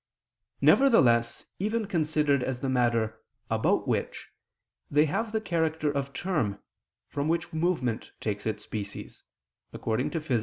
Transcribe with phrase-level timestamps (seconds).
[0.61, 4.29] Nevertheless, even considered as the matter "about which,"
[4.89, 6.57] they have the character of term,
[7.07, 9.21] from which movement takes its species
[9.71, 10.39] (Phys.